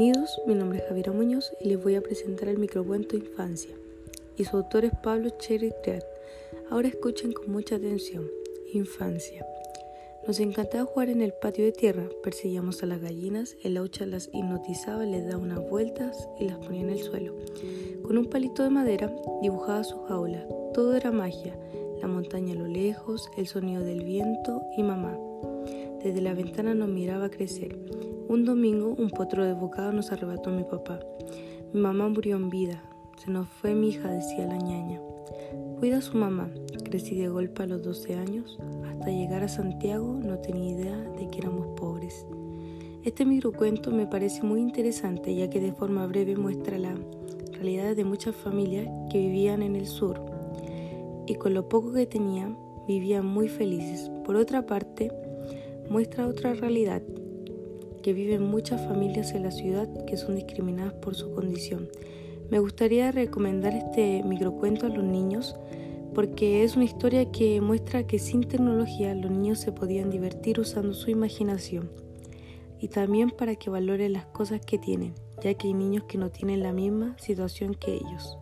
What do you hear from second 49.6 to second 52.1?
en el sur y con lo poco que